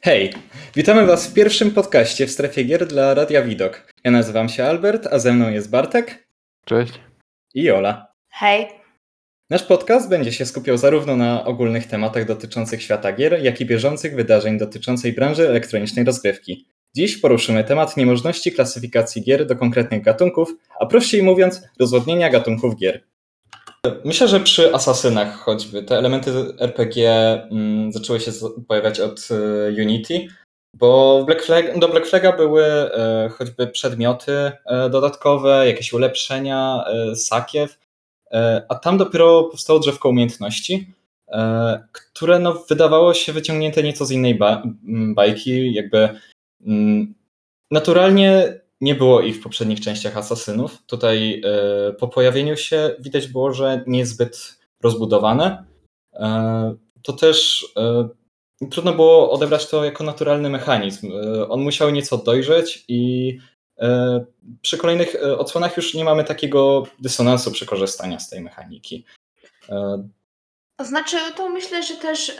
[0.00, 0.32] Hej,
[0.74, 3.92] witamy Was w pierwszym podcaście w strefie gier dla Radia Widok.
[4.04, 6.28] Ja nazywam się Albert, a ze mną jest Bartek
[6.64, 6.92] Cześć.
[7.54, 8.12] i Jola.
[8.30, 8.66] Hej.
[9.50, 14.14] Nasz podcast będzie się skupiał zarówno na ogólnych tematach dotyczących świata gier, jak i bieżących
[14.14, 16.66] wydarzeń dotyczącej branży elektronicznej rozgrywki.
[16.96, 23.04] Dziś poruszymy temat niemożności klasyfikacji gier do konkretnych gatunków, a prościej mówiąc, rozłodnienia gatunków gier.
[24.04, 27.10] Myślę, że przy Asasynach choćby te elementy RPG
[27.50, 28.30] mm, zaczęły się
[28.68, 30.26] pojawiać od e, Unity,
[30.74, 34.32] bo Black Flag, do Black Flaga były e, choćby przedmioty
[34.66, 37.78] e, dodatkowe, jakieś ulepszenia, e, sakiew,
[38.68, 40.94] a tam dopiero powstało drzewko umiejętności,
[41.92, 44.62] które no, wydawało się wyciągnięte nieco z innej ba-
[45.14, 46.08] bajki, jakby
[46.66, 47.14] mm,
[47.70, 50.82] naturalnie nie było ich w poprzednich częściach Asasynów.
[50.86, 55.64] Tutaj e, po pojawieniu się widać było, że nie jest zbyt rozbudowane.
[56.14, 58.08] E, to też e,
[58.70, 61.12] trudno było odebrać to jako naturalny mechanizm.
[61.48, 63.38] On musiał nieco dojrzeć i
[64.62, 69.04] przy kolejnych odsłonach już nie mamy takiego dysonansu przy korzystaniu z tej mechaniki.
[70.80, 72.36] Znaczy, to myślę, że też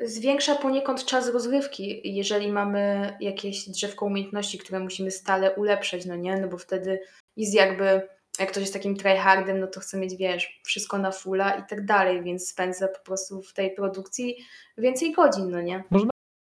[0.00, 6.40] zwiększa poniekąd czas rozrywki, jeżeli mamy jakieś drzewko umiejętności, które musimy stale ulepszać, no nie?
[6.40, 7.00] No bo wtedy
[7.36, 11.50] jest jakby, jak ktoś jest takim tryhardem, no to chce mieć, wiesz, wszystko na fulla
[11.50, 14.36] i tak dalej, więc spędza po prostu w tej produkcji
[14.78, 15.84] więcej godzin, no nie?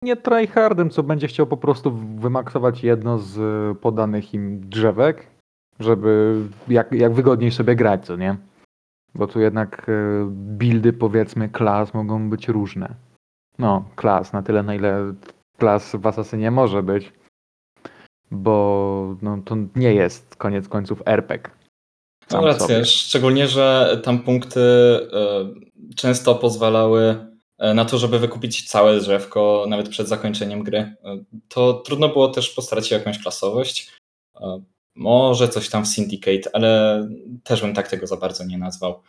[0.03, 5.27] Nie tryhardem, co będzie chciał po prostu wymaksować jedno z y, podanych im drzewek,
[5.81, 8.37] żeby jak, jak wygodniej sobie grać, co nie?
[9.15, 13.08] Bo tu jednak y, buildy, powiedzmy, klas mogą być różne.
[13.59, 15.15] No, klas, na tyle, na ile
[15.59, 17.13] klas w Asasynie może być.
[18.31, 21.51] Bo no, to nie jest koniec końców RPG.
[22.31, 22.85] Mam sam rację, sobie.
[22.85, 27.27] szczególnie, że tam punkty e, często pozwalały
[27.59, 30.79] e, na to, żeby wykupić całe drzewko nawet przed zakończeniem gry.
[30.79, 30.95] E,
[31.49, 33.93] To trudno było też postarać się o jakąś klasowość.
[34.41, 34.63] E,
[34.95, 37.03] Może coś tam w Syndicate, ale
[37.45, 39.03] też bym tak tego za bardzo nie nazwał.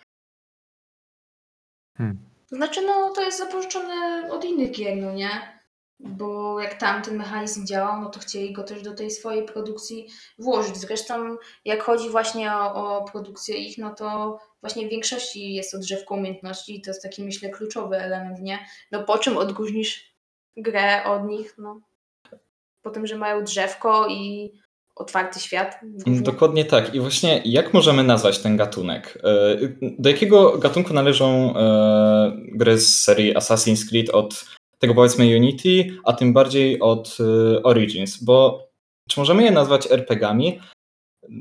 [2.49, 5.59] To znaczy, no to jest zapożyczone od innych gier, no nie?
[5.99, 10.07] Bo jak tam ten mechanizm działał, no to chcieli go też do tej swojej produkcji
[10.39, 10.77] włożyć.
[10.77, 16.15] Zresztą jak chodzi właśnie o, o produkcję ich, no to właśnie w większości jest drzewko
[16.15, 18.59] umiejętności i to jest taki myślę kluczowy element, nie?
[18.91, 20.15] No po czym odróżnisz
[20.57, 21.55] grę od nich?
[21.57, 21.81] No
[22.81, 24.51] po tym, że mają drzewko i
[24.99, 25.75] otwarty świat.
[25.83, 26.21] głównie.
[26.21, 26.95] Dokładnie tak.
[26.95, 29.17] I właśnie jak możemy nazwać ten gatunek?
[29.23, 29.57] E,
[29.99, 34.45] Do jakiego gatunku należą e, gry z serii Assassin's Creed od
[34.79, 38.23] tego powiedzmy Unity, a tym bardziej od e, Origins?
[38.23, 38.67] Bo
[39.09, 40.59] czy możemy je nazwać RPGami?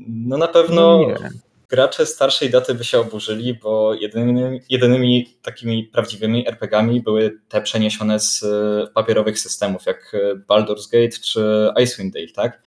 [0.07, 1.29] No na pewno No nie.
[1.69, 8.19] gracze starszej daty by się oburzyli, bo jedynymi, jedynymi takimi prawdziwymi RPGami były te przeniesione
[8.19, 8.45] z
[8.93, 10.15] papierowych systemów, jak
[10.49, 12.68] Baldur's Gate czy Icewind Dale, tak?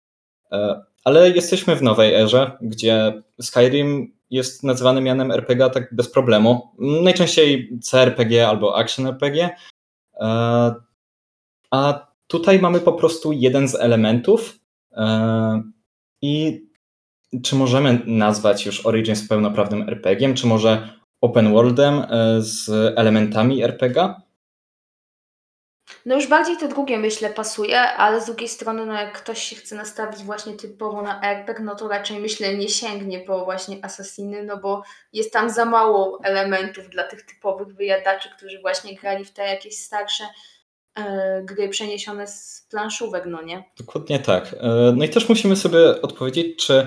[0.52, 6.70] E, Ale jesteśmy w nowej erze, gdzie Skyrim jest nazywany mianem RPG tak bez problemu.
[6.78, 9.50] Najczęściej CRPG albo Action RPG.
[10.20, 10.74] E,
[11.70, 14.58] A tutaj mamy po prostu jeden z elementów.
[14.92, 15.62] e,
[16.22, 16.64] I
[17.42, 20.88] czy możemy nazwać już Origins pełnoprawnym RPG, czy może
[21.20, 22.02] open worldem
[22.38, 24.14] z elementami RPG?
[26.06, 29.56] No już bardziej to drugie myślę pasuje, ale z drugiej strony, no jak ktoś się
[29.56, 34.44] chce nastawić właśnie typowo na RPG, no to raczej myślę nie sięgnie po właśnie Assassiny,
[34.44, 34.82] no bo
[35.12, 39.78] jest tam za mało elementów dla tych typowych wyjadaczy, którzy właśnie grali w te jakieś
[39.78, 40.24] starsze
[40.94, 43.64] e, gry przeniesione z planszówek, no nie?
[43.78, 44.54] Dokładnie tak.
[44.60, 46.86] E, No i też musimy sobie odpowiedzieć, czy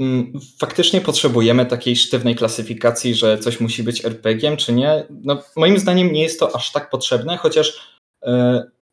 [0.00, 5.06] mm, faktycznie potrzebujemy takiej sztywnej klasyfikacji, że coś musi być RPG, czy nie.
[5.10, 7.95] No, moim zdaniem nie jest to aż tak potrzebne, chociaż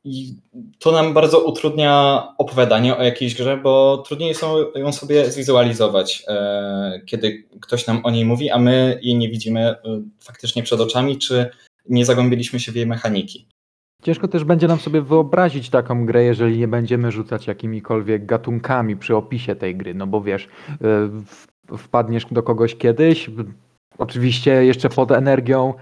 [0.03, 0.35] i
[0.79, 7.01] to nam bardzo utrudnia opowiadanie o jakiejś grze, bo trudniej są ją sobie zwizualizować, e,
[7.05, 9.77] kiedy ktoś nam o niej mówi, a my jej nie widzimy e,
[10.19, 11.49] faktycznie przed oczami, czy
[11.89, 13.47] nie zagłębiliśmy się w jej mechaniki.
[14.03, 19.15] Ciężko też będzie nam sobie wyobrazić taką grę, jeżeli nie będziemy rzucać jakimikolwiek gatunkami przy
[19.15, 19.93] opisie tej gry.
[19.93, 20.47] No bo wiesz,
[21.77, 23.29] wpadniesz do kogoś kiedyś,
[23.97, 25.73] oczywiście jeszcze pod energią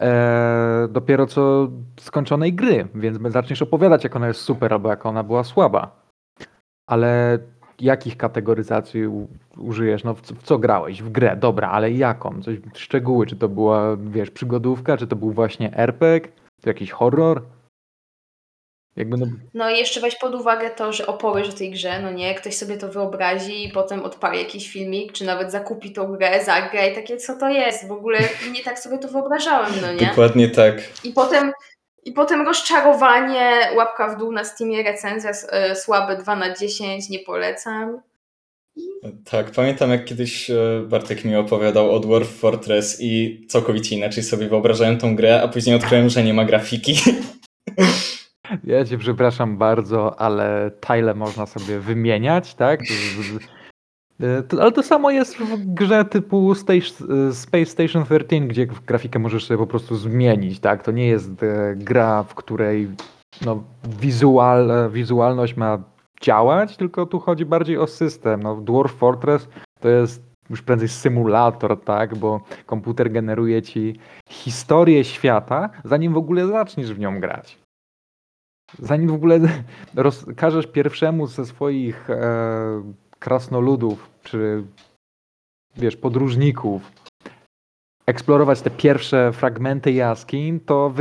[0.00, 1.68] e, dopiero co
[2.00, 6.00] skończonej gry, więc zaczniesz opowiadać, jak ona jest super albo jak ona była słaba.
[6.88, 7.38] Ale
[7.80, 9.02] jakich kategoryzacji
[9.58, 10.04] użyjesz?
[10.04, 11.02] No w, co- w co grałeś?
[11.02, 12.42] W grę, dobra, ale jaką?
[12.42, 16.32] Coś, szczegóły, czy to była, wiesz, przygodówka, czy to był właśnie RPG,
[16.62, 17.42] czy jakiś horror?
[18.96, 22.12] Jakby no, No i jeszcze weź pod uwagę to, że opowiesz o tej grze, no
[22.12, 22.34] nie?
[22.34, 26.86] Ktoś sobie to wyobrazi i potem odpali jakiś filmik, czy nawet zakupi tą grę, zagra
[26.86, 27.88] i takie, co to jest?
[27.88, 28.18] W ogóle
[28.54, 30.06] nie tak sobie to wyobrażałem, no nie?
[30.06, 30.74] Dokładnie tak.
[31.04, 31.52] I potem,
[32.04, 37.18] I potem rozczarowanie, łapka w dół na Steamie, recenzja e, słabe 2 na 10, nie
[37.18, 38.00] polecam.
[39.30, 40.54] Tak, pamiętam jak kiedyś e,
[40.88, 45.76] Bartek mi opowiadał o Dwarf Fortress i całkowicie inaczej sobie wyobrażałem tą grę, a później
[45.76, 46.94] odkryłem, że nie ma grafiki.
[48.64, 52.80] Ja cię przepraszam bardzo, ale tile można sobie wymieniać, tak?
[54.60, 56.54] Ale to samo jest w grze typu
[57.32, 60.82] Space Station 13, gdzie grafikę możesz sobie po prostu zmienić, tak?
[60.82, 62.88] To nie jest e, gra, w której
[63.44, 63.64] no,
[64.00, 65.82] wizual, wizualność ma
[66.20, 68.42] działać, tylko tu chodzi bardziej o system.
[68.42, 69.48] No, Dwarf Fortress
[69.80, 72.16] to jest już prędzej symulator, tak?
[72.16, 73.98] Bo komputer generuje ci
[74.28, 77.58] historię świata, zanim w ogóle zaczniesz w nią grać.
[78.78, 79.40] Zanim w ogóle
[80.36, 84.64] każesz pierwszemu ze swoich e, krasnoludów, czy
[85.76, 86.82] wiesz, podróżników
[88.06, 90.94] eksplorować te pierwsze fragmenty jaskiń, to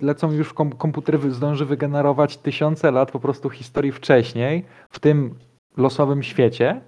[0.00, 5.34] lecą już kom komputer zdąży wygenerować tysiące lat po prostu historii wcześniej w tym
[5.76, 6.80] losowym świecie.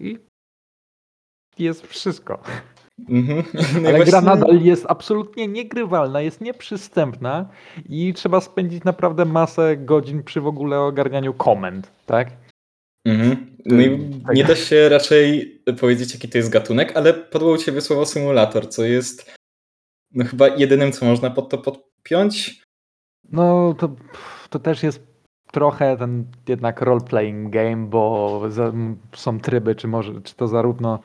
[0.00, 0.18] I
[1.58, 2.42] jest wszystko.
[3.00, 3.42] -hmm.
[3.86, 4.04] Ale właśnie...
[4.04, 7.48] gra nadal jest absolutnie niegrywalna, jest nieprzystępna
[7.88, 12.30] i trzeba spędzić naprawdę masę godzin przy w ogóle ogarnianiu komend, tak?
[13.06, 13.56] Mhm.
[13.66, 17.80] No i nie da się raczej powiedzieć, jaki to jest gatunek, ale padło u ciebie
[17.80, 19.34] słowo symulator, co jest
[20.14, 22.62] no chyba jedynym, co można pod to podpiąć.
[23.32, 23.96] No to,
[24.50, 25.06] to też jest
[25.52, 28.42] trochę ten jednak role-playing game, bo
[29.14, 30.98] są tryby, czy, może, czy to zarówno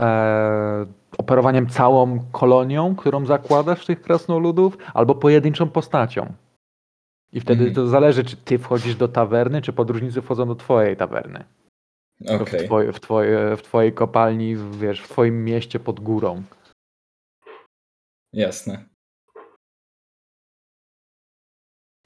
[0.00, 0.86] e,
[1.18, 6.32] operowaniem całą kolonią, którą zakładasz tych krasnoludów, albo pojedynczą postacią.
[7.32, 7.74] I wtedy mhm.
[7.74, 11.44] to zależy, czy ty wchodzisz do tawerny, czy podróżnicy wchodzą do twojej tawerny.
[12.24, 12.60] Okay.
[12.60, 16.42] W, twoje, w, twoje, w twojej kopalni, wiesz, w twoim mieście pod górą.
[18.32, 18.84] Jasne.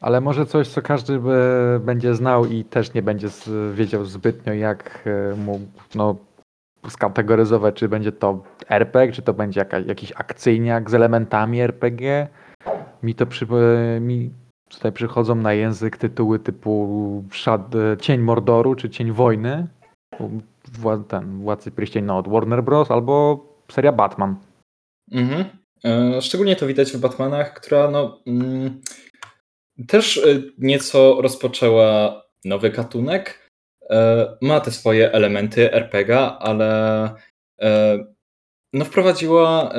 [0.01, 1.21] Ale może coś, co każdy
[1.81, 3.29] będzie znał i też nie będzie
[3.75, 5.61] wiedział zbytnio, jak e, mu
[5.95, 6.17] no,
[6.89, 12.29] skategoryzować, czy będzie to RPG, czy to będzie jakaś, jakiś akcyjniak z elementami RPG.
[13.03, 13.47] Mi to przy,
[14.01, 14.31] mi
[14.73, 17.25] Tutaj przychodzą na język tytuły typu
[18.01, 19.67] Cień Mordoru czy Cień Wojny.
[20.73, 22.91] Wła ten, Władcy Pierścieni od Warner Bros.
[22.91, 24.37] albo seria Batman.
[25.13, 25.45] Mhm.
[25.85, 28.81] E, szczególnie to widać w Batmanach, która no, mm,
[29.89, 33.42] też e, nieco rozpoczęła nowy gatunek.
[33.91, 37.11] E, ma te swoje elementy RPG, ale
[38.73, 39.73] no, wprowadziła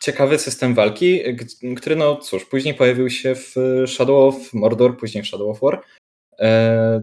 [0.00, 1.20] ciekawy system walki,
[1.76, 3.54] który no cóż, później pojawił się w
[3.86, 5.82] Shadow of Mordor, później w Shadow of War.
[6.40, 7.02] E,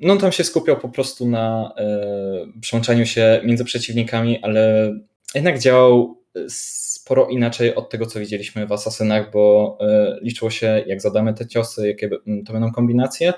[0.00, 4.92] no tam się skupiał po prostu na e, przełączaniu się między przeciwnikami, ale
[5.34, 11.00] jednak działał sporo inaczej od tego, co widzieliśmy w Asasynach, bo e, liczyło się, jak
[11.00, 12.08] zadamy te ciosy, jakie
[12.46, 13.32] to będą kombinacje.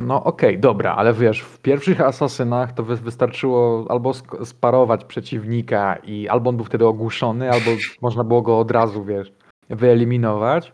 [0.00, 4.14] No okej, okay, dobra, ale wiesz, w pierwszych asasynach to wystarczyło albo
[4.44, 7.70] sparować przeciwnika i albo on był wtedy ogłuszony, albo
[8.02, 9.32] można było go od razu, wiesz,
[9.70, 10.72] wyeliminować,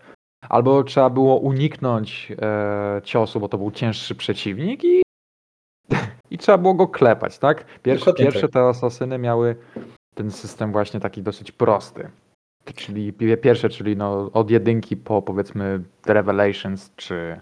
[0.49, 5.03] albo trzeba było uniknąć e, ciosu, bo to był cięższy przeciwnik i,
[6.31, 7.81] i trzeba było go klepać, tak?
[7.83, 8.51] Pierwsze, pierwsze tak.
[8.51, 9.57] te asasyny miały
[10.15, 12.11] ten system właśnie taki dosyć prosty.
[12.75, 17.41] Czyli pierwsze, czyli no, od jedynki po powiedzmy The Revelations czy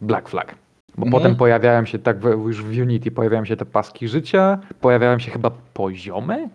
[0.00, 0.54] Black Flag.
[0.96, 1.10] Bo mhm.
[1.10, 5.50] potem pojawiają się, tak już w Unity, pojawiają się te paski życia, pojawiają się chyba
[5.74, 6.50] poziomy?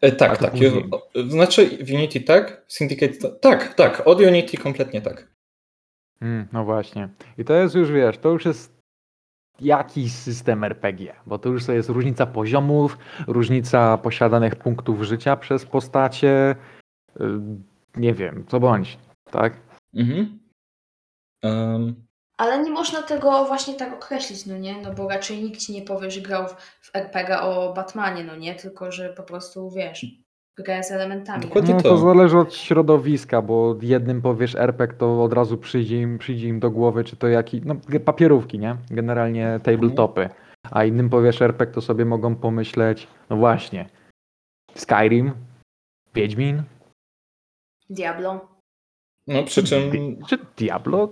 [0.00, 0.50] E, tak, tak.
[0.50, 0.90] Później...
[1.28, 5.32] Znaczy w Unity tak, Syndicate tak, tak, od Unity kompletnie tak.
[6.20, 7.08] Hmm, no właśnie.
[7.38, 8.82] I to jest już, wiesz, to już jest
[9.60, 16.56] jakiś system RPG, bo to już jest różnica poziomów, różnica posiadanych punktów życia przez postacie,
[17.20, 17.24] y,
[17.96, 18.98] nie wiem, co bądź,
[19.30, 19.56] tak?
[19.94, 20.41] Mhm.
[21.42, 22.06] Um.
[22.38, 24.82] Ale nie można tego właśnie tak określić, no nie?
[24.82, 28.54] No bo raczej nikt ci nie powie, że grał w, RPG o Batmanie, no nie?
[28.54, 30.06] Tylko, że po prostu, wiesz,
[30.58, 31.42] gra z elementami.
[31.42, 31.88] Dokładnie no, to.
[31.88, 36.60] to zależy od środowiska, bo jednym powiesz RPG, to od razu przyjdzie im, przyjdzie im
[36.60, 38.76] do głowy, czy to jaki, no papierówki, nie?
[38.90, 40.28] Generalnie tabletopy.
[40.70, 43.88] A innym powiesz RPG, to sobie mogą pomyśleć, no właśnie,
[44.74, 45.32] Skyrim,
[46.14, 46.62] Wiedźmin,
[47.90, 48.48] Diablo.
[49.26, 50.16] No przy czym...
[50.28, 51.08] Czy Diablo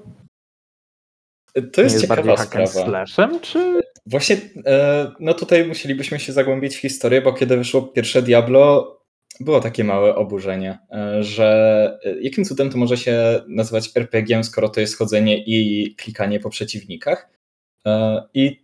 [1.54, 2.66] to jest, jest ciekawa sprawa.
[2.66, 3.80] Slashem, czy...
[4.06, 8.96] Właśnie, e, no tutaj musielibyśmy się zagłębić w historię, bo kiedy wyszło pierwsze Diablo,
[9.40, 14.68] było takie małe oburzenie, e, że e, jakim cudem to może się nazywać RPG, skoro
[14.68, 17.28] to jest chodzenie i klikanie po przeciwnikach.
[18.34, 18.60] I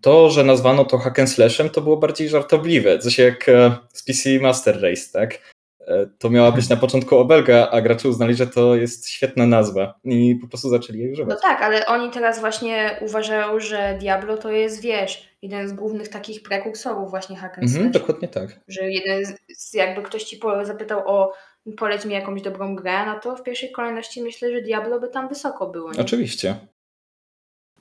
[0.00, 2.98] to, że nazwano to hack slashem, to było bardziej żartobliwe.
[2.98, 3.50] Coś jak
[3.92, 5.38] z PC Master Race, tak?
[5.86, 9.94] E, to miała być na początku obelga, a gracze uznali, że to jest świetna nazwa
[10.04, 11.34] i po prostu zaczęli jej używać.
[11.34, 16.08] No tak, ale oni teraz właśnie uważają, że Diablo to jest, wiesz, jeden z głównych
[16.08, 18.60] takich prekursorów właśnie hack and Mhm, dokładnie tak.
[18.68, 21.32] Że jeden z, jakby ktoś ci zapytał o
[21.76, 25.28] poleć mi jakąś dobrą grę, no to w pierwszej kolejności myślę, że Diablo by tam
[25.28, 25.92] wysoko było.
[25.92, 26.00] Nie?
[26.00, 26.56] Oczywiście.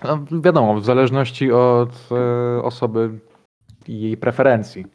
[0.03, 3.20] No, wiadomo, w zależności od e, osoby
[3.88, 4.86] i jej preferencji.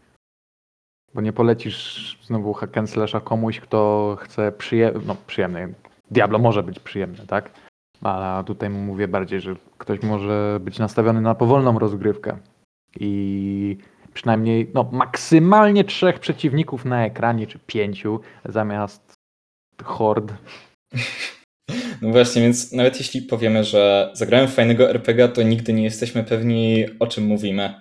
[1.15, 5.75] Bo nie polecisz znowu hack and slasha komuś, kto chce przyjemny, no przyjemny.
[6.11, 7.51] Diablo może być przyjemny, tak?
[8.03, 12.37] A tutaj mówię bardziej, że ktoś może być nastawiony na powolną rozgrywkę.
[13.01, 13.77] I
[14.15, 19.15] przynajmniej no, maksymalnie trzech przeciwników na ekranie, czy pięciu, zamiast
[19.85, 20.33] hord.
[22.03, 26.85] No właśnie, więc nawet jeśli powiemy, że zagrałem fajnego RPG, to nigdy nie jesteśmy pewni,
[27.01, 27.81] o czym mówimy.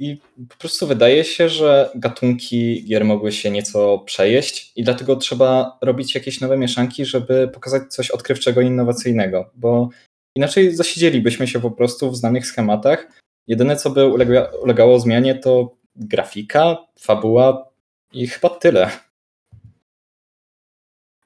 [0.00, 5.78] I po prostu wydaje się, że gatunki gier mogły się nieco przejeść i dlatego trzeba
[5.82, 9.88] robić jakieś nowe mieszanki, żeby pokazać coś odkrywczego innowacyjnego, bo
[10.36, 13.08] inaczej zasiedzielibyśmy się po prostu w znanych schematach.
[13.46, 17.68] Jedyne, co by ulega, ulegało zmianie, to grafika, fabuła
[18.12, 18.90] i chyba tyle.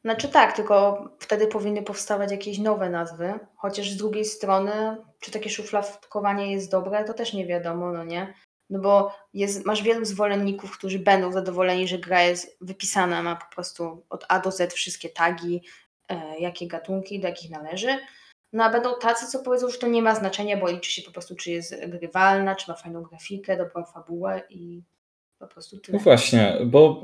[0.04, 5.50] Znaczy tak, tylko wtedy powinny powstawać jakieś nowe nazwy, chociaż z drugiej strony, czy takie
[5.50, 8.34] szufladkowanie jest dobre, to też nie wiadomo, no nie?
[8.70, 13.54] No bo jest, masz wielu zwolenników, którzy będą zadowoleni, że gra jest wypisana, ma po
[13.54, 15.62] prostu od A do Z wszystkie tagi,
[16.08, 17.98] e, jakie gatunki, do jakich należy.
[18.52, 21.10] No a będą tacy, co powiedzą, że to nie ma znaczenia, bo liczy się po
[21.10, 24.82] prostu, czy jest grywalna, czy ma fajną grafikę, dobrą fabułę i
[25.38, 25.98] po prostu tyle.
[25.98, 27.02] No właśnie, bo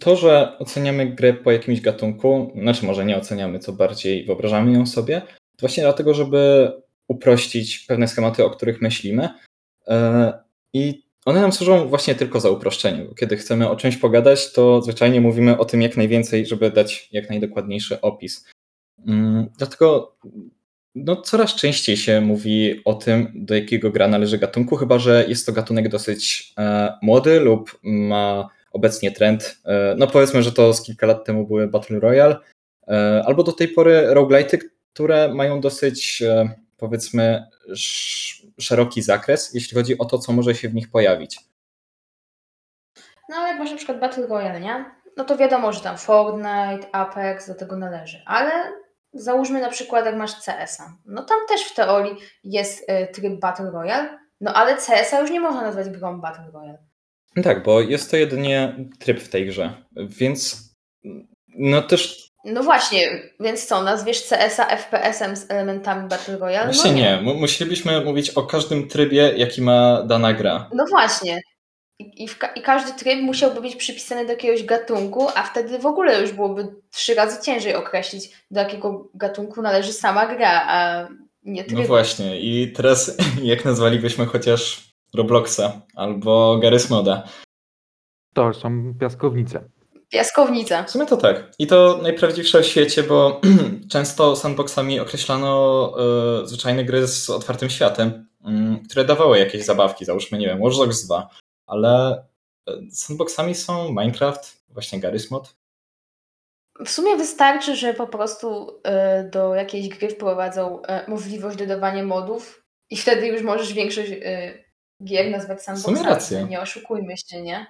[0.00, 4.86] to, że oceniamy grę po jakimś gatunku, znaczy może nie oceniamy, co bardziej wyobrażamy ją
[4.86, 6.72] sobie, to właśnie dlatego, żeby
[7.08, 9.28] uprościć pewne schematy, o których myślimy.
[10.72, 13.06] I one nam służą właśnie tylko za uproszczenie.
[13.18, 17.30] Kiedy chcemy o czymś pogadać, to zwyczajnie mówimy o tym jak najwięcej, żeby dać jak
[17.30, 18.46] najdokładniejszy opis.
[19.06, 20.16] Mm, Dlatego
[20.94, 25.46] no, coraz częściej się mówi o tym, do jakiego gra należy gatunku, chyba że jest
[25.46, 29.58] to gatunek dosyć e, młody lub ma obecnie trend.
[29.64, 32.36] E, no powiedzmy, że to z kilka lat temu były Battle Royale,
[32.88, 34.58] e, albo do tej pory roguelite'y,
[34.94, 36.48] które mają dosyć e,
[36.78, 41.40] powiedzmy sz- szeroki zakres, jeśli chodzi o to, co może się w nich pojawić.
[43.28, 44.84] No ale jak masz na przykład Battle Royale, nie?
[45.16, 48.52] No to wiadomo, że tam Fortnite, Apex do tego należy, ale
[49.12, 53.70] załóżmy na przykład jak masz CS-a, no tam też w teorii jest y, tryb Battle
[53.70, 56.78] Royale, no ale CS-a już nie można nazwać grą Battle Royale.
[57.44, 60.68] Tak, bo jest to jedynie tryb w tej grze, więc
[61.48, 66.72] no też No właśnie, więc co, nazwiesz CS-a FPS-em z elementami Battle Royale?
[66.72, 67.20] właśnie no nie.
[67.22, 70.68] Mu- Musielibyśmy mówić o każdym trybie, jaki ma dana gra.
[70.74, 71.40] No właśnie.
[71.98, 75.78] I, i, w, ka- I każdy tryb musiałby być przypisany do jakiegoś gatunku, a wtedy
[75.78, 81.08] w ogóle już byłoby trzy razy ciężej określić, do jakiego gatunku należy sama gra, a
[81.42, 81.78] nie tryb.
[81.78, 87.22] No właśnie, i teraz jak nazwalibyśmy chociaż Robloxa albo Garry's Moda?
[88.34, 89.68] To są piaskownice.
[90.08, 90.82] Piaskownica.
[90.82, 91.52] W sumie to tak.
[91.58, 93.40] I to najprawdziwsze w świecie, bo
[93.92, 95.92] często sandboxami określano
[96.42, 100.76] e, zwyczajne gry z otwartym światem, mm, które dawały jakieś zabawki, załóżmy, nie wiem, Watch
[100.76, 101.28] Dogs 2,
[101.66, 102.24] ale
[102.68, 105.58] e, sandboxami są Minecraft, właśnie Garry's Mod.
[106.84, 112.64] W sumie wystarczy, że po prostu y, do jakiejś gry wprowadzą y, możliwość dodawania modów
[112.90, 114.64] i wtedy już możesz większość y,
[115.04, 116.50] gier nazwać sandboxami.
[116.50, 117.66] Nie oszukujmy się, nie?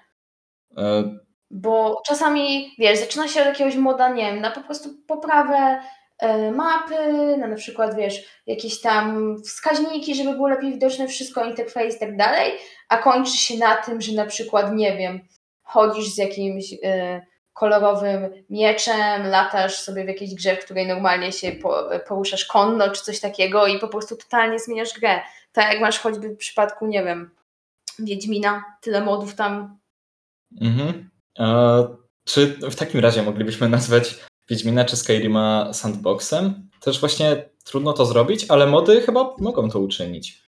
[1.51, 5.81] E, Bo czasami, wiesz, zaczyna się od jakiegoś moda, nie wiem, na po prostu poprawę
[6.19, 11.97] e, mapy, na na przykład, wiesz, jakieś tam wskaźniki, żeby było lepiej widoczne wszystko, interfejs
[11.97, 12.53] i tak dalej,
[12.89, 15.21] a kończy się na tym, że na przykład, nie wiem,
[15.63, 17.21] chodzisz z jakimś e,
[17.53, 23.03] kolorowym mieczem, latasz sobie w jakiejś grze, w której normalnie się po, poruszasz konno czy
[23.03, 25.21] coś takiego i po prostu totalnie zmieniasz grę.
[25.53, 27.31] Tak jak masz choćby w przypadku, nie wiem,
[27.99, 29.79] Wiedźmina, tyle modów tam
[30.61, 31.11] mhm.
[31.39, 31.89] E,
[32.25, 36.69] czy w takim razie moglibyśmy nazwać Wiedźmina czy Skyrima sandboxem?
[36.81, 40.49] Też właśnie trudno to zrobić, ale mody chyba mogą to uczynić.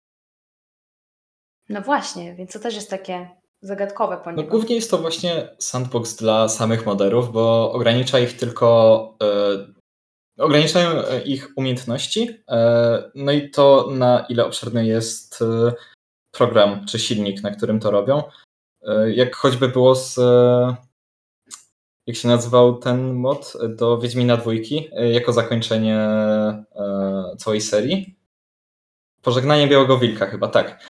[1.68, 3.28] No właśnie, więc to też jest takie
[3.61, 4.49] zagadkowe No, poniekąd.
[4.50, 9.16] głównie jest to właśnie sandbox dla samych moderów, bo ogranicza ich tylko.
[9.23, 12.40] E, ograniczają ich umiejętności.
[12.49, 15.73] E, no i to, na ile obszerny jest e,
[16.33, 18.23] program czy silnik, na którym to robią.
[18.82, 20.18] E, jak choćby było z.
[20.18, 20.76] E,
[22.06, 26.08] jak się nazywał ten mod do Wiedźmina dwójki, e, jako zakończenie
[27.38, 28.18] całej serii.
[29.23, 30.88] Pożegnanie Białego Wilka chyba, tak.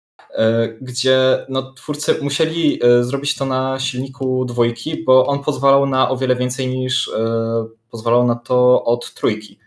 [0.81, 6.35] Gdzie no, twórcy musieli zrobić to na silniku dwójki, bo on pozwalał na o wiele
[6.35, 7.11] więcej niż
[7.91, 9.59] pozwalał na to od trójki.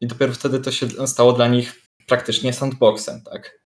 [0.00, 3.65] I dopiero wtedy to się stało dla nich praktycznie sandboxem, tak?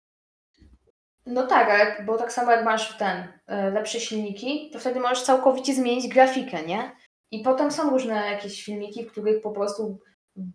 [1.26, 6.08] No tak, bo tak samo jak masz ten lepsze silniki, to wtedy możesz całkowicie zmienić
[6.08, 6.92] grafikę, nie?
[7.30, 9.98] I potem są różne jakieś filmiki, w których po prostu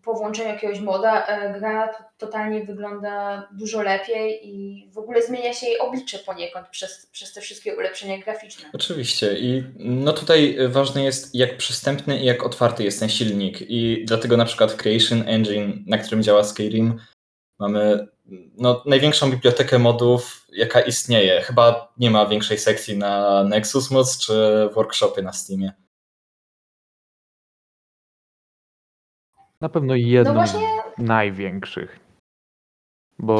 [0.03, 5.67] po włączeniu jakiegoś moda e, gra totalnie wygląda dużo lepiej i w ogóle zmienia się
[5.67, 8.69] jej oblicze poniekąd przez, przez te wszystkie ulepszenia graficzne.
[8.73, 14.05] Oczywiście i no tutaj ważne jest jak przystępny i jak otwarty jest ten silnik i
[14.07, 16.99] dlatego na przykład Creation Engine, na którym działa Skyrim
[17.59, 18.07] mamy
[18.57, 21.41] no, największą bibliotekę modów jaka istnieje.
[21.41, 25.73] Chyba nie ma większej sekcji na Nexus Mods czy workshopy na Steamie.
[29.61, 30.67] Na pewno jedną no właśnie...
[30.97, 31.99] z największych.
[33.19, 33.37] Bo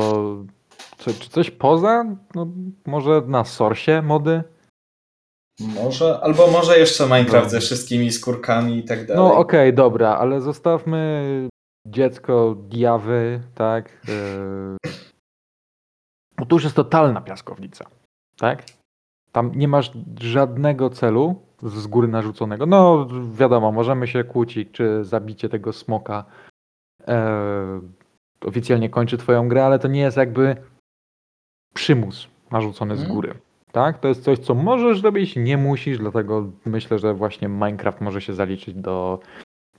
[0.97, 2.05] co, czy coś poza?
[2.35, 2.47] No,
[2.85, 4.43] może na Source mody?
[5.59, 7.49] Może, albo może jeszcze Minecraft no.
[7.49, 9.23] ze wszystkimi skórkami i tak dalej.
[9.23, 11.49] No okej, okay, dobra, ale zostawmy
[11.85, 14.07] dziecko Diawy, tak?
[14.07, 14.91] Yy...
[16.37, 17.85] No to już jest totalna piaskownica,
[18.37, 18.63] tak?
[19.31, 22.65] Tam nie masz żadnego celu, z góry narzuconego.
[22.65, 26.25] No wiadomo, możemy się kłócić, czy zabicie tego smoka
[27.07, 27.81] e,
[28.45, 30.55] oficjalnie kończy twoją grę, ale to nie jest jakby
[31.73, 33.15] przymus narzucony z mhm.
[33.15, 33.33] góry.
[33.71, 33.99] Tak?
[33.99, 38.33] To jest coś, co możesz robić, nie musisz, dlatego myślę, że właśnie Minecraft może się
[38.33, 39.19] zaliczyć do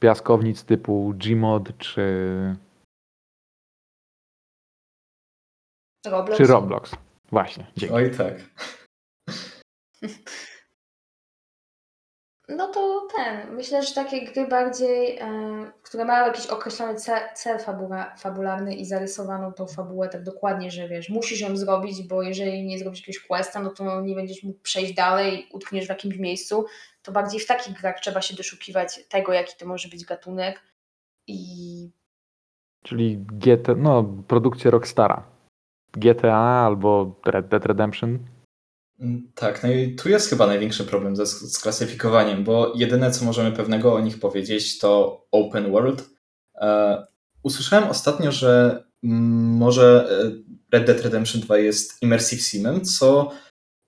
[0.02, 2.06] piaskownic typu Gmod czy
[6.06, 6.38] Roblox.
[6.38, 6.92] Czy Roblox.
[7.30, 7.66] Właśnie.
[7.76, 7.94] Dzięki.
[7.94, 8.35] Oj tak.
[12.49, 15.26] No to ten, myślę, że takie gry bardziej, e,
[15.82, 20.88] które mają jakiś określony cel, cel fabula, fabularny i zarysowaną tą fabułę tak dokładnie, że
[20.88, 24.61] wiesz, musisz ją zrobić, bo jeżeli nie zrobisz jakiegoś questa, no to nie będziesz mógł
[24.61, 26.64] przejść dalej, utkniesz w jakimś miejscu,
[27.02, 30.62] to bardziej w takich grach trzeba się doszukiwać tego, jaki to może być gatunek
[31.26, 31.91] i...
[32.82, 35.32] Czyli GT, no produkcja Rockstara.
[35.93, 38.19] GTA albo Red Dead Redemption
[39.02, 43.25] Mm, tak, no i tu jest chyba największy problem ze, z klasyfikowaniem, bo jedyne co
[43.25, 46.10] możemy pewnego o nich powiedzieć to open world.
[46.54, 47.06] E,
[47.43, 53.30] usłyszałem ostatnio, że może e, Red Dead Redemption 2 jest immersive simem, co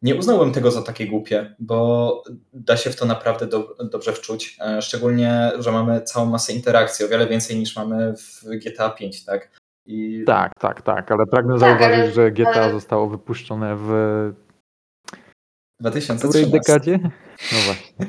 [0.03, 4.59] nie uznałbym tego za takie głupie, bo da się w to naprawdę do, dobrze wczuć.
[4.61, 9.25] E, szczególnie, że mamy całą masę interakcji, o wiele więcej niż mamy w GTA 5,
[9.25, 9.51] tak?
[9.87, 10.25] I...
[10.27, 13.91] Tak, tak, tak, ale pragnę tak, zauważyć, ale, że GTA zostało wypuszczone w
[15.81, 16.29] 2013.
[16.29, 16.99] której dekadzie?
[17.53, 18.07] No właśnie.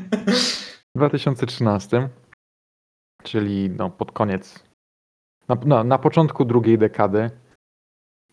[0.95, 2.10] W 2013,
[3.24, 4.63] czyli no pod koniec,
[5.48, 7.30] na, no, na początku drugiej dekady,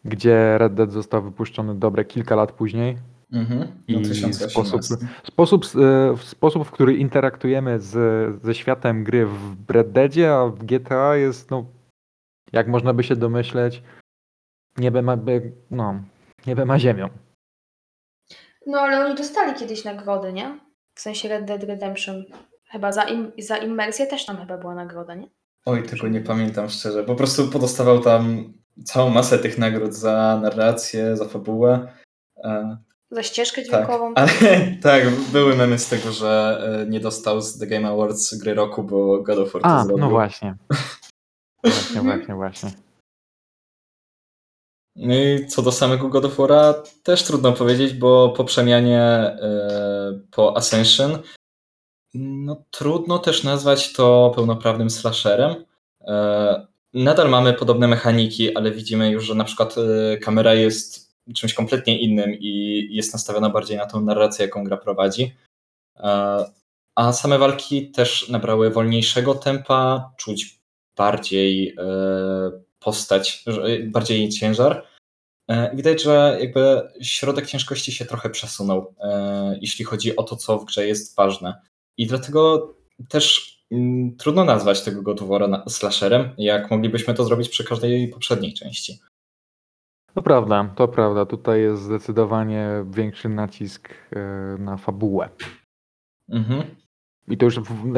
[0.05, 2.99] gdzie Red Dead został wypuszczony dobre kilka lat później.
[3.33, 3.83] Mhm.
[3.89, 4.81] I sposób,
[5.25, 7.95] sposób, e, sposób, w który interaktujemy z,
[8.43, 11.65] ze światem gry w Red Deadzie, a w GTA jest, no,
[12.53, 13.83] jak można by się domyśleć,
[14.79, 15.17] niebem a,
[15.71, 16.03] no,
[16.47, 17.09] niebem a ziemią.
[18.67, 20.59] No ale oni dostali kiedyś nagrody, nie?
[20.95, 22.25] W sensie Red Dead Redemption.
[22.71, 25.29] Chyba za, im, za immersję też tam chyba była nagroda, nie?
[25.67, 27.05] Oj, tego nie pamiętam szczerze.
[27.05, 28.53] Po prostu podostawał tam
[28.85, 31.93] całą masę tych nagród za narrację, za fabułę.
[33.13, 34.15] Za ścieżkę tak, dźwiękową.
[34.15, 38.35] Tak, ale, tak, były memy z tego, że e, nie dostał z The Game Awards
[38.35, 40.05] gry roku, bo God of War to A, zrobił.
[40.05, 40.55] no właśnie.
[41.65, 42.71] Właśnie, właśnie, właśnie.
[44.97, 50.21] No i co do samego God of War'a, też trudno powiedzieć, bo po przemianie e,
[50.31, 51.19] po Ascension,
[52.15, 55.65] no trudno też nazwać to pełnoprawnym slasherem.
[56.01, 61.55] E, nadal mamy podobne mechaniki, ale widzimy już, że na przykład e, kamera jest czymś
[61.55, 65.35] kompletnie innym i jest nastawiona bardziej na tą narrację, jaką gra prowadzi.
[66.95, 70.61] A same walki też nabrały wolniejszego tempa, czuć
[70.97, 71.77] bardziej
[72.81, 73.45] postać,
[73.85, 74.87] bardziej ciężar.
[75.49, 80.59] E, widać, że jakby środek ciężkości się trochę przesunął, e, jeśli chodzi o to, co
[80.59, 81.61] w grze jest ważne.
[81.97, 82.75] I dlatego
[83.09, 88.99] też mm, trudno nazwać tego War slasherem, jak moglibyśmy to zrobić przy każdej poprzedniej części.
[90.15, 91.27] To prawda, to prawda.
[91.27, 94.21] Tutaj jest zdecydowanie większy nacisk e,
[94.59, 95.29] na fabułę.
[96.29, 96.63] Mhm.
[97.29, 97.57] I to już,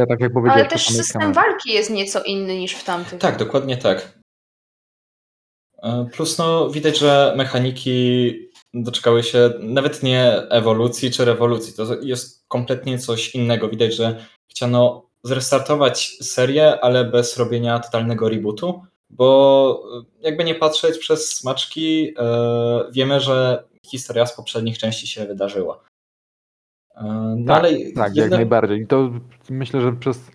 [0.08, 0.60] tak jak powiedziałeś...
[0.60, 3.18] Ale też system walki jest nieco inny niż w tamtych.
[3.18, 4.18] Tak, dokładnie tak.
[5.82, 8.32] E, plus no, widać, że mechaniki
[8.74, 11.74] doczekały się nawet nie ewolucji czy rewolucji.
[11.74, 13.68] To jest kompletnie coś innego.
[13.68, 18.82] Widać, że chciano zrestartować serię, ale bez robienia totalnego rebootu,
[19.14, 19.82] bo
[20.20, 22.14] jakby nie patrzeć przez smaczki,
[22.92, 25.84] wiemy, że historia z poprzednich części się wydarzyła.
[27.36, 28.80] No tak, tak jak najbardziej.
[28.80, 29.10] I to
[29.50, 30.30] myślę, że przez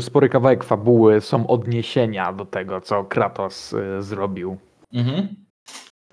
[0.00, 4.56] spory kawałek fabuły są odniesienia do tego, co Kratos zrobił
[4.92, 5.28] mhm.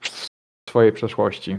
[0.02, 1.58] w swojej przeszłości.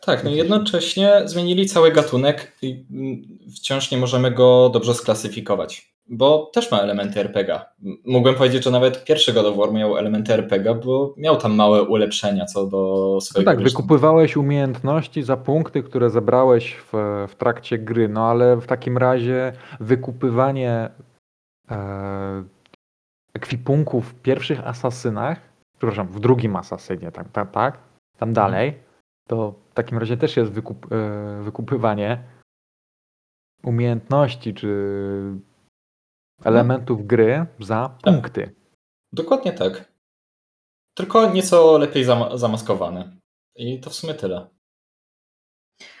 [0.00, 6.50] Tak, no jednocześnie zmienili cały gatunek i mm, wciąż nie możemy go dobrze sklasyfikować, bo
[6.54, 7.60] też ma elementy RPG.
[8.04, 11.82] Mógłbym powiedzieć, że nawet pierwszy God of War miał elementy RPG, bo miał tam małe
[11.82, 16.92] ulepszenia co do swojego no Tak, wykupywałeś umiejętności za punkty, które zebrałeś w,
[17.28, 20.90] w trakcie gry, no ale w takim razie wykupywanie
[21.70, 22.44] e,
[23.34, 25.40] ekwipunków w pierwszych asasynach,
[25.78, 27.78] przepraszam, w drugim asasynie, tak, tak, tak
[28.18, 28.74] tam dalej,
[29.28, 32.18] to w takim razie też jest wykup, e, wykupywanie
[33.64, 34.68] umiejętności czy
[36.44, 38.14] elementów gry za tak.
[38.14, 38.54] punkty.
[39.12, 39.92] Dokładnie tak.
[40.94, 43.16] Tylko nieco lepiej zamaskowane.
[43.56, 44.46] I to w sumie tyle.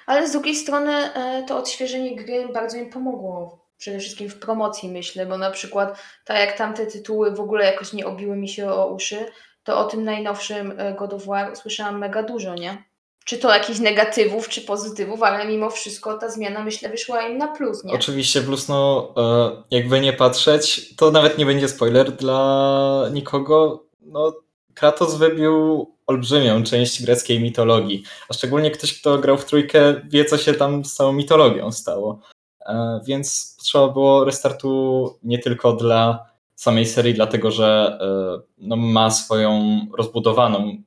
[0.06, 3.66] Ale z drugiej strony e, to odświeżenie gry bardzo mi pomogło.
[3.78, 7.92] Przede wszystkim w promocji myślę, bo na przykład tak jak tamte tytuły w ogóle jakoś
[7.92, 9.26] nie obiły mi się o uszy,
[9.64, 12.84] to o tym najnowszym e, God of War słyszałam mega dużo, nie?
[13.26, 17.48] Czy to jakichś negatywów, czy pozytywów, ale mimo wszystko ta zmiana myślę wyszła im na
[17.48, 17.94] plus, nie?
[17.94, 24.32] Oczywiście plus, no e, jakby nie patrzeć, to nawet nie będzie spoiler dla nikogo, no
[24.74, 30.38] Kratos wybił olbrzymią część greckiej mitologii, a szczególnie ktoś, kto grał w trójkę, wie, co
[30.38, 32.20] się tam z całą mitologią stało.
[32.66, 39.10] E, więc trzeba było restartu nie tylko dla samej serii, dlatego że e, no, ma
[39.10, 40.82] swoją rozbudowaną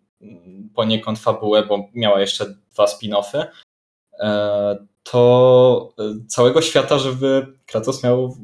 [0.80, 3.46] poniekąd fabułę, bo miała jeszcze dwa spin-offy,
[4.20, 8.38] e, to e, całego świata, żeby Kratos miał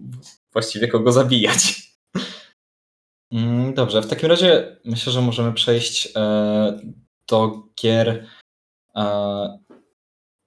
[0.54, 1.62] właściwie kogo zabijać.
[3.32, 6.80] Mm, dobrze, w takim razie myślę, że możemy przejść e,
[7.30, 8.26] do gier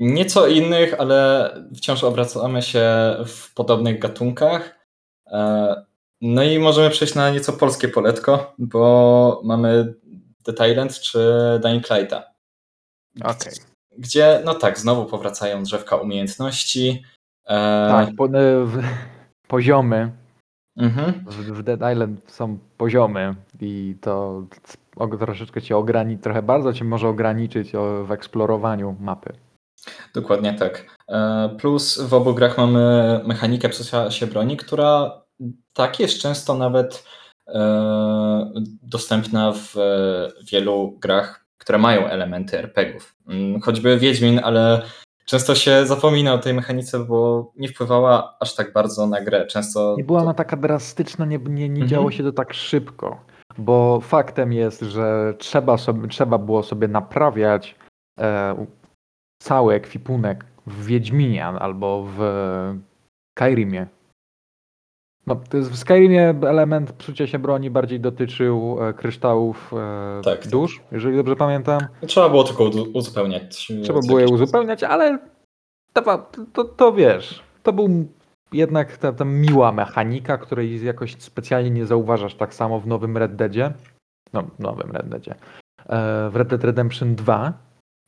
[0.00, 2.84] nieco innych, ale wciąż obracamy się
[3.26, 4.78] w podobnych gatunkach.
[6.20, 9.94] No i możemy przejść na nieco polskie poletko, bo mamy
[10.52, 11.18] The Island czy
[11.62, 12.24] Dying Lighta.
[13.20, 13.52] Okay.
[13.98, 17.02] Gdzie, no tak, znowu powracają drzewka umiejętności.
[17.46, 17.88] E...
[17.90, 18.28] Tak, po,
[18.64, 18.82] w,
[19.48, 20.10] poziomy.
[20.76, 21.24] Mhm.
[21.26, 24.42] W, w Dead Island są poziomy i to
[25.20, 27.72] troszeczkę cię ograniczy, trochę bardzo cię może ograniczyć
[28.04, 29.32] w eksplorowaniu mapy.
[30.14, 30.96] Dokładnie tak.
[31.08, 35.22] E, plus w obu grach mamy mechanikę psucia się broni, która
[35.72, 37.17] tak jest często nawet E,
[38.82, 39.74] dostępna w
[40.52, 43.14] wielu grach, które mają elementy RPGów.
[43.28, 44.82] Mm, choćby Wiedźmin, ale
[45.24, 49.46] często się zapomina o tej mechanice, bo nie wpływała aż tak bardzo na grę.
[49.46, 51.88] Często nie była ona taka drastyczna, nie, nie, nie mhm.
[51.88, 53.20] działo się to tak szybko.
[53.58, 57.74] Bo faktem jest, że trzeba, sobie, trzeba było sobie naprawiać
[58.20, 58.66] e,
[59.42, 62.20] cały ekwipunek w Wiedźminie albo w
[63.34, 63.86] Kairimie
[65.26, 71.16] no, w Skyrimie element psucia się broni bardziej dotyczył e, kryształów e, tak, dusz, jeżeli
[71.16, 71.80] dobrze pamiętam.
[72.06, 73.72] Trzeba było tylko uzupełniać.
[73.82, 75.18] Trzeba było je uzupełniać, ale
[75.92, 78.08] to, to, to wiesz, to był
[78.52, 83.36] jednak ta, ta miła mechanika, której jakoś specjalnie nie zauważasz tak samo w nowym Red
[83.36, 83.72] Deadzie.
[84.32, 85.34] No, nowym Red Deadzie.
[85.86, 87.52] E, w Red Dead Redemption 2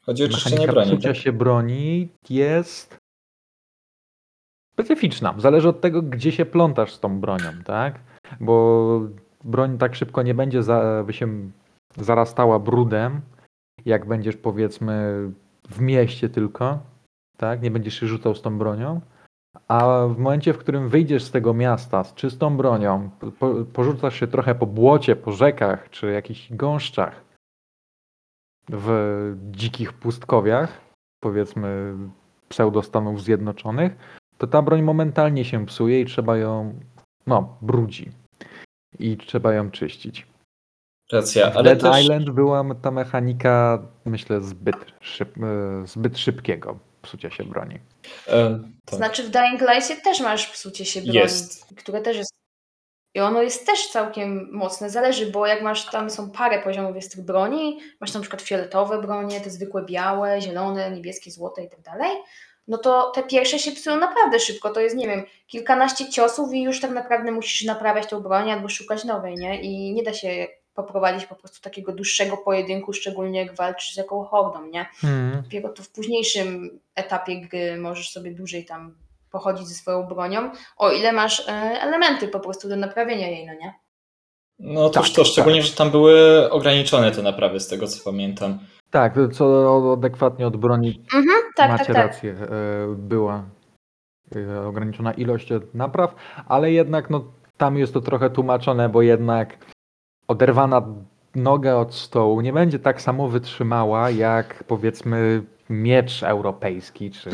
[0.06, 0.90] Chodzi o czyszczenie broni.
[0.90, 1.16] Psucia tak?
[1.16, 2.99] się broni jest
[4.80, 5.34] specyficzna.
[5.38, 8.00] Zależy od tego, gdzie się plątasz z tą bronią, tak?
[8.40, 9.00] Bo
[9.44, 11.28] broń tak szybko nie będzie za, by się
[11.96, 13.20] zarastała brudem,
[13.84, 15.14] jak będziesz powiedzmy
[15.70, 16.78] w mieście tylko,
[17.36, 17.62] tak?
[17.62, 19.00] Nie będziesz się rzucał z tą bronią.
[19.68, 24.26] A w momencie, w którym wyjdziesz z tego miasta z czystą bronią, po, porzucasz się
[24.26, 27.24] trochę po błocie, po rzekach czy jakichś gąszczach
[28.68, 30.80] w dzikich pustkowiach,
[31.20, 31.94] powiedzmy
[32.48, 36.80] pseudo-Stanów Zjednoczonych, to ta broń momentalnie się psuje i trzeba ją,
[37.26, 38.10] no, brudzi.
[38.98, 40.26] I trzeba ją czyścić.
[41.12, 42.02] Racja, ale Dead też...
[42.02, 47.78] Island była ta mechanika, myślę, zbyt, szyb, e, zbyt szybkiego psucia się broni.
[48.28, 48.96] E, tak.
[48.96, 51.74] Znaczy w Dying Light też masz psucie się broni, jest.
[51.76, 52.30] które też jest
[53.14, 57.12] i ono jest też całkiem mocne, zależy, bo jak masz, tam są parę poziomów jest
[57.12, 61.80] tych broni, masz na przykład fioletowe bronie, te zwykłe białe, zielone, niebieskie, złote i tak
[61.80, 62.16] dalej,
[62.70, 64.70] no to te pierwsze się psują naprawdę szybko.
[64.70, 68.68] To jest, nie wiem, kilkanaście ciosów i już tak naprawdę musisz naprawiać tą broń albo
[68.68, 69.60] szukać nowej, nie?
[69.62, 74.24] I nie da się poprowadzić po prostu takiego dłuższego pojedynku, szczególnie jak walczysz z jaką
[74.24, 74.86] hordą, nie?
[74.96, 75.42] Hmm.
[75.42, 78.94] Dopiero to w późniejszym etapie gry możesz sobie dłużej tam
[79.30, 83.52] pochodzić ze swoją bronią, o ile masz e, elementy po prostu do naprawienia jej, no
[83.52, 83.74] nie?
[84.58, 88.58] No toż Tak, to, szczególnie, że tam były ograniczone te naprawy, z tego co pamiętam.
[88.90, 92.06] Tak, co adekwatnie od broni Mhm, tak, macie tak, tak.
[92.06, 92.46] rację, e,
[92.96, 93.44] była
[94.36, 96.14] e, ograniczona ilość napraw,
[96.48, 97.24] ale jednak no,
[97.56, 99.56] tam jest to trochę tłumaczone, bo jednak
[100.28, 100.82] oderwana
[101.34, 107.30] noga od stołu nie będzie tak samo wytrzymała jak powiedzmy miecz europejski czy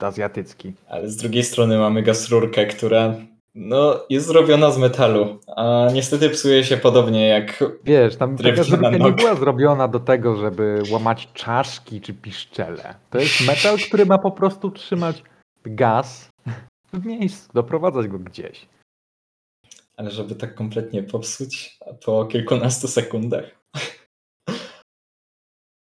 [0.00, 0.72] azjatycki.
[0.88, 3.14] Ale z drugiej strony mamy gasrurkę, która
[3.54, 9.12] no, jest zrobiona z metalu, a niestety psuje się podobnie jak Wiesz, tam taka nie
[9.12, 12.94] była zrobiona do tego, żeby łamać czaszki czy piszczele.
[13.10, 15.22] To jest metal, który ma po prostu trzymać
[15.64, 16.28] gaz
[16.92, 18.68] w miejscu, doprowadzać go gdzieś.
[19.96, 23.44] Ale żeby tak kompletnie popsuć po kilkunastu sekundach.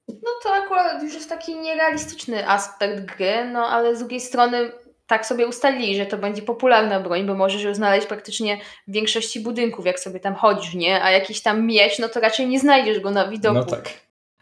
[0.08, 4.72] No to akurat już jest taki nierealistyczny aspekt gry, no ale z drugiej strony
[5.14, 9.40] tak sobie ustalili, że to będzie popularna broń, bo możesz ją znaleźć praktycznie w większości
[9.40, 11.02] budynków, jak sobie tam chodzisz, nie?
[11.02, 13.54] A jakiś tam miecz, no to raczej nie znajdziesz go na widoku.
[13.54, 13.90] No tak.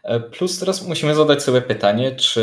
[0.03, 2.41] E, Plus teraz musimy zadać sobie pytanie, czy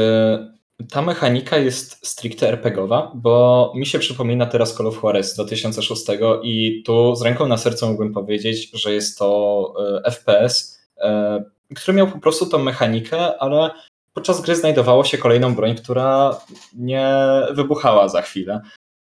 [0.90, 6.02] ta mechanika jest stricte RPGowa, bo mi się przypomina teraz Call of Juarez z 2006
[6.42, 9.72] i tu z ręką na sercu mógłbym powiedzieć, że jest to
[10.04, 11.44] e, FPS, e,
[11.76, 13.70] który miał po prostu tą mechanikę, ale
[14.14, 16.40] podczas gry znajdowało się kolejną broń, która
[16.74, 17.16] nie
[17.52, 18.60] wybuchała za chwilę.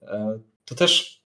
[0.03, 1.23] E, To też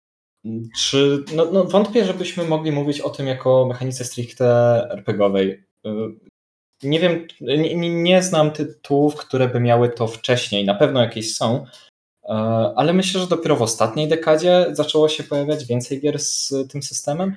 [0.80, 4.46] czy, no, no wątpię, żebyśmy mogli mówić o tym jako mechanice stricte
[4.92, 5.64] RPGowej.
[5.86, 5.90] E,
[6.84, 10.66] Nie wiem, nie, nie- nie znam tytułów, które by miały to wcześniej.
[10.66, 11.66] Na pewno jakieś są,
[12.24, 12.34] e,
[12.76, 17.36] ale myślę, że dopiero w ostatniej dekadzie zaczęło się pojawiać więcej gier z tym systemem.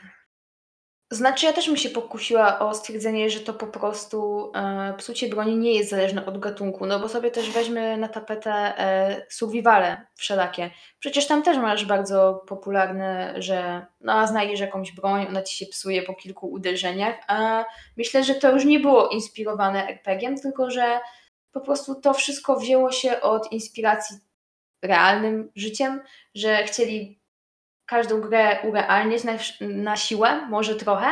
[1.11, 5.57] Znaczy, ja też bym się pokusiła o stwierdzenie, że to po prostu e, psucie broni
[5.57, 10.71] nie jest zależne od gatunku, no bo sobie też weźmy na tapetę e, survivale wszelakie.
[10.99, 16.03] Przecież tam też masz bardzo popularne, że no, znajdziesz jakąś broń, ona ci się psuje
[16.03, 17.64] po kilku uderzeniach, a
[17.97, 21.01] myślę, że to już nie było inspirowane RPG-iem, tylko że
[21.53, 24.16] po prostu to wszystko wzięło się od inspiracji
[24.83, 26.01] realnym życiem,
[26.35, 27.17] że chcieli
[27.88, 31.07] każdą grę urealniać na, na siłę, może trochę.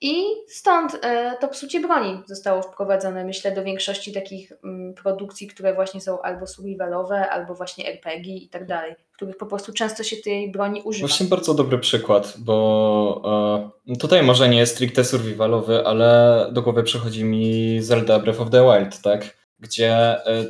[0.00, 5.74] I stąd e, to psucie broni zostało wprowadzone, myślę, do większości takich mm, produkcji, które
[5.74, 10.02] właśnie są albo survivalowe, albo właśnie RPG i tak dalej, w których po prostu często
[10.02, 11.08] się tej broni używa.
[11.08, 16.82] Właśnie bardzo dobry przykład, bo e, tutaj może nie jest stricte survivalowy, ale do głowy
[16.82, 19.36] przychodzi mi Zelda Breath of the Wild, tak?
[19.58, 19.92] Gdzie
[20.26, 20.44] e,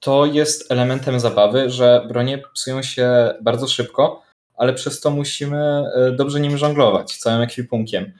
[0.00, 4.22] to jest elementem zabawy, że bronie psują się bardzo szybko,
[4.56, 8.12] ale przez to musimy e, dobrze nim żonglować, całym ekwipunkiem.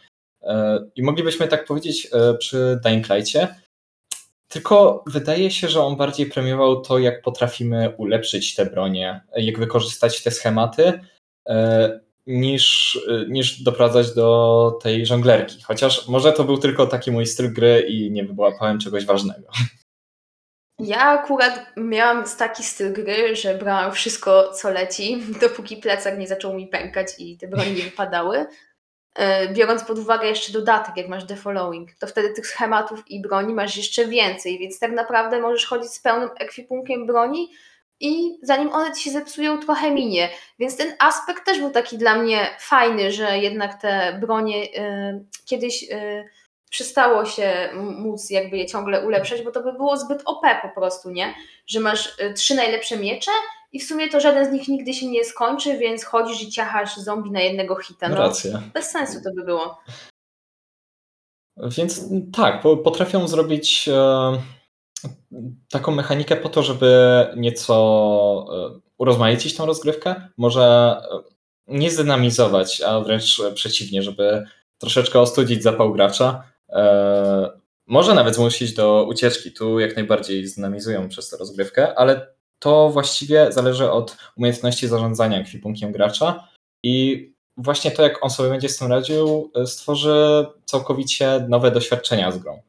[0.43, 3.49] E, I moglibyśmy tak powiedzieć e, przy Dying Light'cie,
[4.49, 10.23] tylko wydaje się, że on bardziej premiował to, jak potrafimy ulepszyć te bronie, jak wykorzystać
[10.23, 11.01] te schematy,
[12.27, 15.63] niż, niż doprowadzać do tej żonglerki.
[15.63, 19.49] Chociaż może to był tylko taki mój styl gry i nie wyłapałem czegoś ważnego.
[20.83, 26.55] Ja akurat miałam taki styl gry, że brałam wszystko, co leci, dopóki plecak nie zaczął
[26.55, 28.47] mi pękać i te broni nie wypadały.
[29.15, 33.23] E, Biorąc pod uwagę jeszcze dodatek, jak masz The Following, to wtedy tych schematów i
[33.23, 37.51] broni masz jeszcze więcej, więc tak naprawdę możesz chodzić z pełnym ekwipunkiem broni
[38.01, 40.29] i zanim one ci się zepsują, trochę minie.
[40.59, 45.85] Więc ten aspekt też był taki dla mnie fajny, że jednak te bronie e, kiedyś
[45.91, 46.25] e,
[46.73, 51.11] przestało się móc jakby je ciągle ulepszać, bo to by było zbyt OP po prostu,
[51.11, 51.35] nie?
[51.67, 53.31] Że masz e, trzy najlepsze miecze
[53.73, 56.97] i w sumie to żaden z nich nigdy się nie skończy, więc chodzisz i ciachasz
[56.97, 58.09] zombie na jednego hita.
[58.09, 58.63] No, Racja.
[58.75, 59.79] bez sensu to by było.
[61.57, 62.05] Więc
[62.37, 64.33] tak, po- potrafią zrobić e,
[65.71, 67.75] taką mechanikę po to, żeby nieco
[68.77, 71.19] e, urozmaicić tą rozgrywkę, może e,
[71.67, 74.47] nie zdynamizować, a wręcz przeciwnie, żeby
[74.79, 76.52] troszeczkę ostudzić zapał gracza.
[76.73, 77.51] E,
[77.87, 79.53] może nawet zmusić do ucieczki.
[79.53, 85.93] Tu jak najbardziej zdynamizują przez tę rozgrywkę, ale to właściwie zależy od umiejętności zarządzania ekwipunkiem
[85.93, 86.49] gracza
[86.83, 92.33] i właśnie to, jak on sobie będzie z tym radził, e, stworzy całkowicie nowe doświadczenia
[92.33, 92.63] z grą.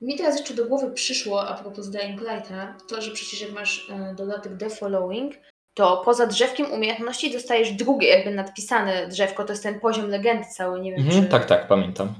[0.00, 3.90] Mi teraz jeszcze do głowy przyszło, a propos Dying Lighta, to, że przecież jak masz
[3.90, 5.34] e, dodatek The Following,
[5.76, 10.80] to poza drzewkiem umiejętności dostajesz drugie jakby nadpisane drzewko, to jest ten poziom legendy cały,
[10.80, 12.14] nie wiem Mhm, czy tak, tak, pamiętam.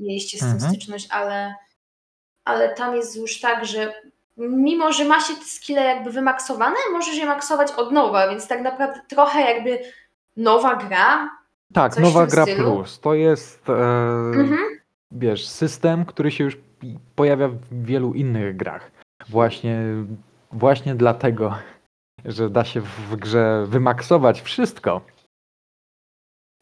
[0.00, 0.72] mieliście z tym Mhm.
[0.72, 1.54] styczność, ale,
[2.44, 3.94] ale tam jest już tak, że
[4.36, 8.60] mimo, że ma się te skille jakby wymaksowane, możesz je maksować od nowa, więc tak
[8.62, 9.78] naprawdę trochę jakby
[10.36, 11.30] nowa gra.
[11.74, 12.62] Tak, nowa gra stylu?
[12.76, 13.00] plus.
[13.00, 13.72] To jest, e,
[14.40, 14.58] Mhm.
[15.12, 16.58] wiesz, system, który się już
[17.16, 18.90] pojawia w wielu innych grach.
[19.28, 19.78] Właśnie,
[20.52, 21.54] właśnie dlatego,
[22.24, 25.00] że da się w grze wymaksować wszystko.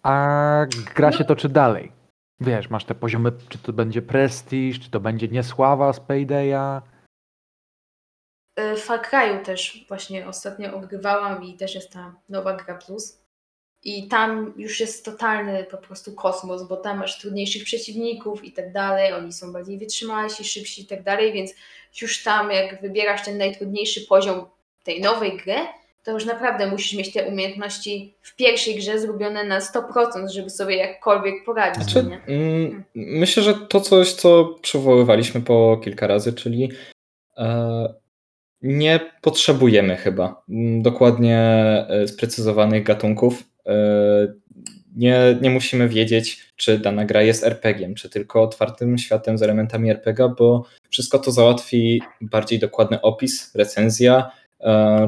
[0.03, 1.17] A gra No.
[1.17, 1.93] się toczy dalej.
[2.41, 6.83] Wiesz, masz te poziomy, czy to będzie prestiż, czy to będzie niesława z Paydaya.
[8.77, 13.21] W Far Cry'u też właśnie ostatnio ogrywałam i też jest ta nowa gra plus.
[13.83, 18.73] I tam już jest totalny po prostu kosmos, bo tam masz trudniejszych przeciwników i tak
[18.73, 21.55] dalej, oni są bardziej wytrzymalsi, szybsi i tak dalej, więc
[22.03, 24.47] już tam jak wybierasz ten najtrudniejszy poziom
[24.85, 25.55] tej nowej gry,
[26.05, 30.77] to już naprawdę musisz mieć te umiejętności w pierwszej grze zrobione na 100%, żeby sobie
[30.77, 31.83] jakkolwiek poradzić.
[31.83, 36.73] Znaczy, mm, myślę, że to coś, co przywoływaliśmy po kilka razy, czyli
[37.37, 37.95] e,
[38.63, 41.39] nie potrzebujemy chyba mm, dokładnie
[41.89, 43.45] e, sprecyzowanych gatunków.
[43.67, 44.41] E,
[44.97, 49.91] nie, nie musimy wiedzieć, czy dana gra jest RPG-iem, czy tylko otwartym światem z elementami
[49.91, 54.31] RPG, bo wszystko to załatwi bardziej dokładny opis, recenzja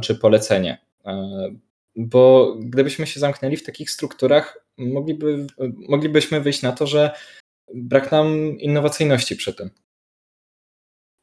[0.03, 0.79] czy polecenie.
[1.07, 1.49] E,
[1.97, 5.47] Bo gdybyśmy się zamknęli w takich strukturach, mogliby,
[5.89, 7.11] moglibyśmy wyjść na to, że
[7.75, 9.71] brak nam innowacyjności przy tym.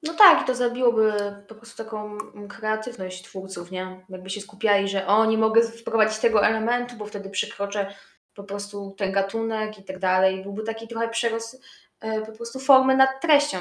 [0.03, 1.13] No tak, to zabiłoby
[1.47, 2.17] po prostu taką
[2.49, 4.05] kreatywność twórców, nie?
[4.09, 7.93] Jakby się skupiali, że o, nie mogę wprowadzić tego elementu, bo wtedy przekroczę
[8.35, 10.43] po prostu ten gatunek i tak dalej.
[10.43, 11.61] Byłby taki trochę przerost
[11.99, 13.57] e, po prostu formy nad treścią,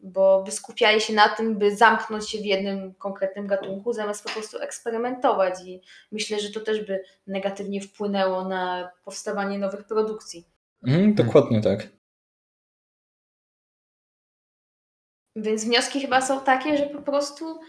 [0.00, 4.30] bo by skupiali się na tym, by zamknąć się w jednym konkretnym gatunku, zamiast po
[4.30, 5.80] prostu eksperymentować i
[6.12, 10.44] myślę, że to też by negatywnie wpłynęło na powstawanie nowych produkcji.
[10.86, 11.88] Mhm, dokładnie tak.
[15.36, 17.60] Więc wnioski chyba są takie, że po prostu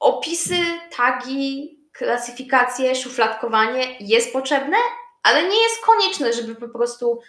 [0.00, 0.56] opisy,
[0.96, 4.76] tagi, klasyfikacje, szufladkowanie jest potrzebne,
[5.22, 7.20] ale nie jest konieczne, żeby po prostu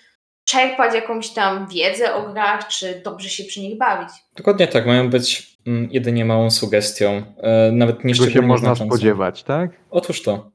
[0.47, 4.09] czerpać jakąś tam wiedzę o grach, czy dobrze się przy nich bawić.
[4.35, 8.95] Dokładnie tak, mają być mm, jedynie małą sugestią, e, nawet nie Czego się można znaczącą.
[8.95, 9.71] spodziewać, tak?
[9.89, 10.51] Otóż to.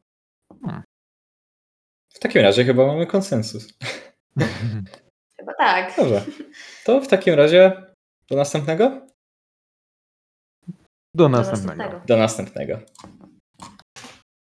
[0.64, 0.82] Hmm.
[2.08, 3.68] W takim razie chyba mamy konsensus.
[5.38, 5.96] Chyba tak.
[5.96, 6.24] Dobrze.
[6.84, 7.72] To w takim razie
[8.30, 8.88] do następnego?
[11.14, 11.76] Do Do następnego.
[11.76, 12.06] następnego.
[12.06, 12.78] Do następnego.